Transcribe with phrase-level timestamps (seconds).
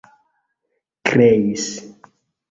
[1.05, 1.65] kreis